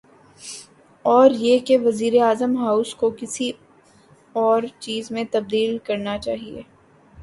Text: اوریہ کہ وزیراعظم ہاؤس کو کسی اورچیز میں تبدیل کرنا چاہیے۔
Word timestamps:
اوریہ 1.05 1.59
کہ 1.59 1.77
وزیراعظم 1.83 2.57
ہاؤس 2.57 2.95
کو 2.95 3.09
کسی 3.19 3.51
اورچیز 4.33 5.11
میں 5.11 5.23
تبدیل 5.31 5.77
کرنا 5.83 6.17
چاہیے۔ 6.19 6.61